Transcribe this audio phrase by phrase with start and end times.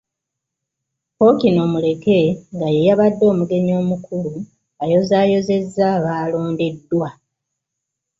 [1.13, 2.19] Ppookino Muleke
[2.55, 4.33] nga ye yabadde omugenyi omukulu
[4.83, 7.09] ayozaayozezza abaalondeddwa.